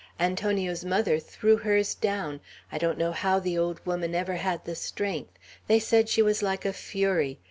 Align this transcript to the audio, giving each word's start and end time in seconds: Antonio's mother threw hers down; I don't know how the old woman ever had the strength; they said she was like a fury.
Antonio's 0.19 0.83
mother 0.83 1.19
threw 1.19 1.57
hers 1.57 1.93
down; 1.93 2.39
I 2.71 2.79
don't 2.79 2.97
know 2.97 3.11
how 3.11 3.37
the 3.37 3.55
old 3.55 3.85
woman 3.85 4.15
ever 4.15 4.37
had 4.37 4.65
the 4.65 4.73
strength; 4.73 5.37
they 5.67 5.77
said 5.77 6.09
she 6.09 6.23
was 6.23 6.41
like 6.41 6.65
a 6.65 6.73
fury. 6.73 7.37